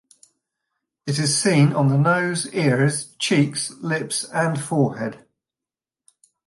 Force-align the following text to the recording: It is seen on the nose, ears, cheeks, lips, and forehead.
It 1.05 1.19
is 1.19 1.37
seen 1.37 1.73
on 1.73 1.89
the 1.89 1.97
nose, 1.99 2.51
ears, 2.55 3.13
cheeks, 3.19 3.69
lips, 3.81 4.23
and 4.33 4.59
forehead. 4.59 5.23